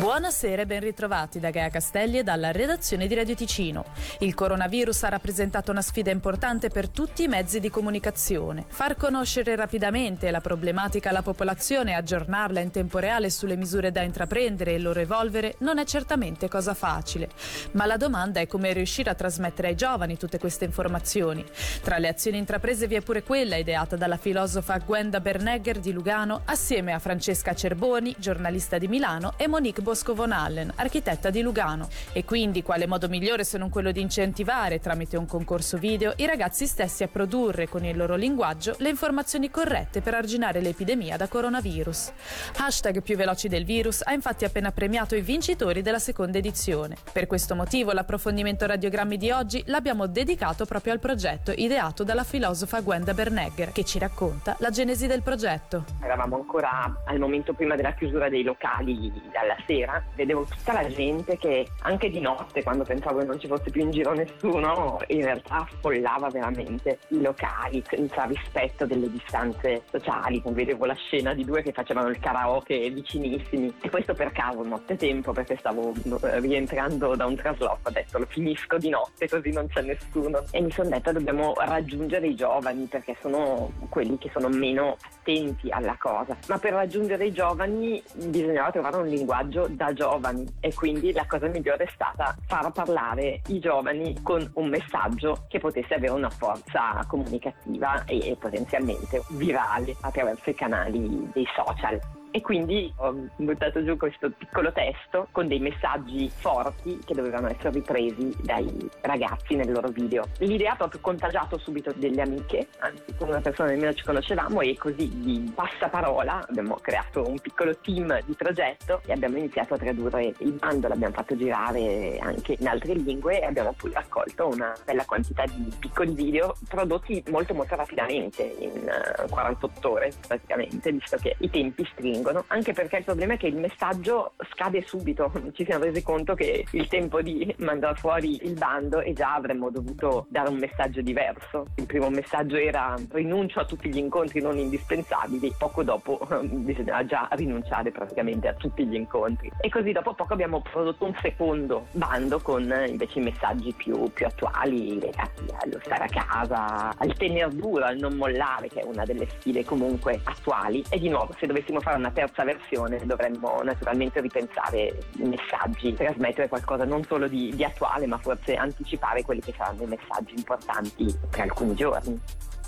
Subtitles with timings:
[0.00, 3.84] Buonasera e ben ritrovati da Gaia Castelli e dalla redazione di Radio Ticino.
[4.20, 8.64] Il coronavirus ha rappresentato una sfida importante per tutti i mezzi di comunicazione.
[8.66, 14.00] Far conoscere rapidamente la problematica alla popolazione e aggiornarla in tempo reale sulle misure da
[14.00, 17.28] intraprendere e il loro evolvere non è certamente cosa facile.
[17.72, 21.44] Ma la domanda è come riuscire a trasmettere ai giovani tutte queste informazioni.
[21.82, 26.40] Tra le azioni intraprese vi è pure quella ideata dalla filosofa Gwenda Bernegger di Lugano
[26.46, 31.88] assieme a Francesca Cerboni, giornalista di Milano, e Monique Bosco von Allen, architetta di Lugano.
[32.12, 36.26] E quindi quale modo migliore se non quello di incentivare tramite un concorso video i
[36.26, 41.26] ragazzi stessi a produrre con il loro linguaggio le informazioni corrette per arginare l'epidemia da
[41.26, 42.12] coronavirus.
[42.58, 46.94] Hashtag più veloci del virus ha infatti appena premiato i vincitori della seconda edizione.
[47.12, 52.80] Per questo motivo l'approfondimento radiogrammi di oggi l'abbiamo dedicato proprio al progetto ideato dalla filosofa
[52.80, 55.86] Gwenda Bernegger che ci racconta la genesi del progetto.
[56.00, 59.79] Eravamo ancora al momento prima della chiusura dei locali dalla sera,
[60.14, 63.82] vedevo tutta la gente che anche di notte, quando pensavo che non ci fosse più
[63.82, 70.42] in giro nessuno, in realtà affollava veramente i locali senza rispetto delle distanze sociali.
[70.44, 73.72] Vedevo la scena di due che facevano il karaoke vicinissimi.
[73.80, 75.92] E questo per caso nottetempo perché stavo
[76.22, 80.44] eh, rientrando da un trasloco, ho detto lo finisco di notte così non c'è nessuno.
[80.50, 85.70] E mi sono detta dobbiamo raggiungere i giovani perché sono quelli che sono meno attenti
[85.70, 91.12] alla cosa, ma per raggiungere i giovani bisognava trovare un linguaggio da giovani e quindi
[91.12, 96.12] la cosa migliore è stata far parlare i giovani con un messaggio che potesse avere
[96.12, 103.84] una forza comunicativa e potenzialmente virale attraverso i canali dei social e quindi ho buttato
[103.84, 109.70] giù questo piccolo testo con dei messaggi forti che dovevano essere ripresi dai ragazzi nel
[109.70, 110.24] loro video.
[110.38, 114.76] L'idea ha proprio contagiato subito delle amiche, anzi con una persona nemmeno ci conoscevamo e
[114.76, 120.32] così di passaparola abbiamo creato un piccolo team di progetto e abbiamo iniziato a tradurre
[120.38, 125.04] il bando, l'abbiamo fatto girare anche in altre lingue e abbiamo poi raccolto una bella
[125.04, 128.90] quantità di piccoli video prodotti molto molto rapidamente in
[129.28, 133.36] 48 eh, ore praticamente visto che i tempi stringono vengono, anche perché il problema è
[133.38, 135.32] che il messaggio scade subito.
[135.52, 139.70] Ci siamo resi conto che il tempo di mandare fuori il bando e già avremmo
[139.70, 141.66] dovuto dare un messaggio diverso.
[141.76, 147.28] Il primo messaggio era rinuncio a tutti gli incontri non indispensabili, poco dopo bisognava già
[147.32, 149.50] rinunciare praticamente a tutti gli incontri.
[149.60, 154.26] E così dopo poco abbiamo prodotto un secondo bando con invece i messaggi più, più
[154.26, 159.04] attuali legati allo stare a casa, al tener duro, al non mollare, che è una
[159.04, 160.84] delle sfide comunque attuali.
[160.90, 165.94] E di nuovo, se dovessimo fare una una terza versione dovremmo naturalmente ripensare i messaggi,
[165.94, 170.34] trasmettere qualcosa non solo di, di attuale ma forse anticipare quelli che saranno i messaggi
[170.34, 172.20] importanti per alcuni giorni.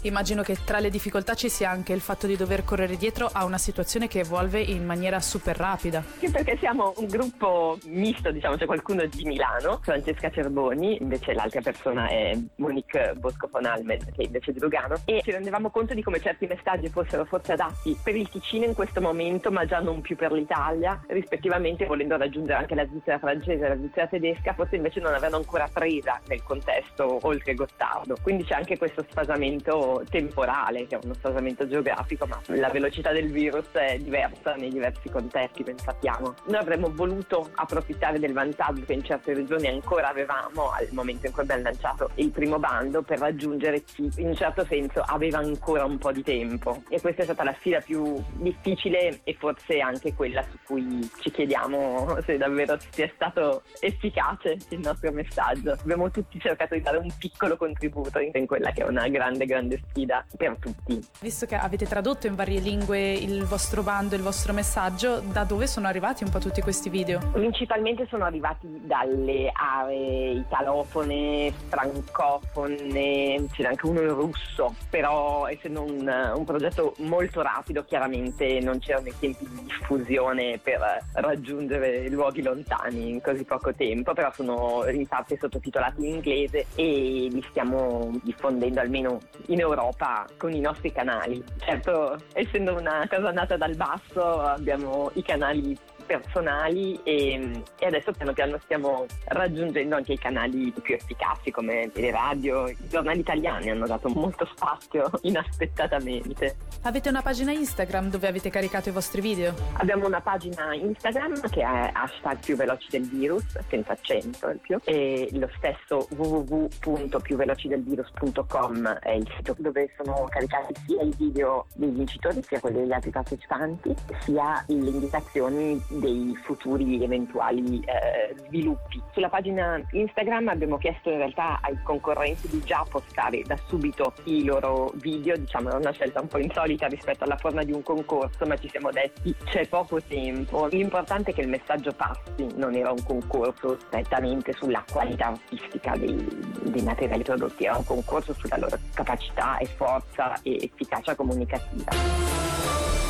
[0.05, 3.45] Immagino che tra le difficoltà ci sia anche il fatto di dover correre dietro a
[3.45, 6.03] una situazione che evolve in maniera super rapida.
[6.19, 11.61] Sì, perché siamo un gruppo misto, diciamo, c'è qualcuno di Milano, Francesca Cerboni, invece l'altra
[11.61, 15.95] persona è Monique Bosco von Almen, che invece è di Lugano, e ci rendevamo conto
[15.95, 19.79] di come certi messaggi fossero forse adatti per il Ticino in questo momento, ma già
[19.79, 24.53] non più per l'Italia, rispettivamente volendo raggiungere anche la Svizzera francese e la Svizzera tedesca,
[24.55, 28.17] forse invece non avevano ancora presa nel contesto oltre Gottardo.
[28.21, 33.31] Quindi c'è anche questo sfasamento temporale, che è uno spostamento geografico, ma la velocità del
[33.31, 36.35] virus è diversa nei diversi contesti, ben sappiamo.
[36.47, 41.33] Noi avremmo voluto approfittare del vantaggio che in certe regioni ancora avevamo al momento in
[41.33, 45.85] cui abbiamo lanciato il primo bando per raggiungere chi in un certo senso aveva ancora
[45.85, 46.83] un po' di tempo.
[46.89, 51.31] E questa è stata la sfida più difficile e forse anche quella su cui ci
[51.31, 55.73] chiediamo se davvero sia stato efficace il nostro messaggio.
[55.73, 59.82] Abbiamo tutti cercato di dare un piccolo contributo in quella che è una grande, grande
[59.89, 61.01] sfida per tutti.
[61.21, 65.67] Visto che avete tradotto in varie lingue il vostro bando, il vostro messaggio, da dove
[65.67, 67.21] sono arrivati un po' tutti questi video?
[67.33, 76.33] Principalmente sono arrivati dalle aree italofone, francofone, c'era anche uno in russo, però essendo un,
[76.35, 80.81] un progetto molto rapido chiaramente non c'erano i tempi di diffusione per
[81.13, 87.29] raggiungere luoghi lontani in così poco tempo, però sono in parte sottotitolati in inglese e
[87.31, 91.43] li stiamo diffondendo almeno in Europa Europa con i nostri canali.
[91.59, 98.33] Certo, essendo una cosa nata dal basso, abbiamo i canali personali e, e, adesso piano
[98.33, 103.87] piano stiamo raggiungendo anche i canali più efficaci come le radio, i giornali italiani hanno
[103.87, 106.57] dato molto spazio inaspettatamente.
[106.83, 109.55] Avete una pagina Instagram dove avete caricato i vostri video?
[109.75, 114.81] Abbiamo una pagina Instagram che è hashtag più veloci del virus, senza accento il più,
[114.85, 122.43] e lo stesso www.piuvelocidelvirus.com è il sito dove sono caricati sia i video dei vincitori
[122.43, 129.01] sia quelli degli altri partecipanti, sia le indicazioni dei futuri eventuali eh, sviluppi.
[129.13, 134.45] Sulla pagina Instagram abbiamo chiesto in realtà ai concorrenti di già postare da subito i
[134.45, 138.45] loro video, diciamo è una scelta un po' insolita rispetto alla forma di un concorso,
[138.47, 142.91] ma ci siamo detti c'è poco tempo, l'importante è che il messaggio passi, non era
[142.91, 146.17] un concorso strettamente sulla qualità artistica dei,
[146.63, 153.02] dei materiali prodotti, era un concorso sulla loro capacità e forza e efficacia comunicativa.